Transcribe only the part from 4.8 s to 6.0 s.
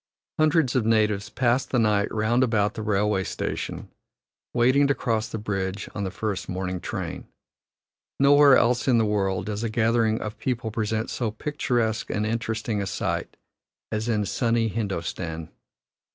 to cross the bridge